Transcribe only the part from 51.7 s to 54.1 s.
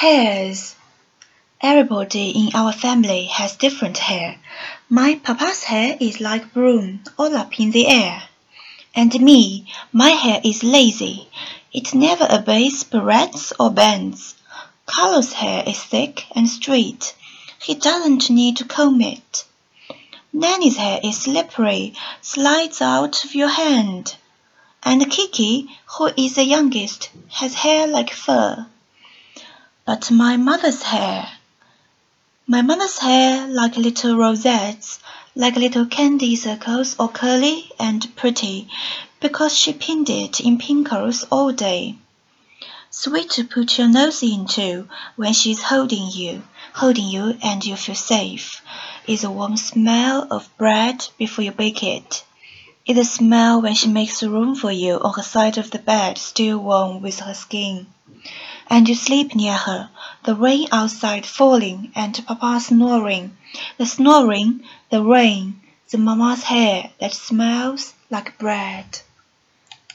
it. it. Is the smell when she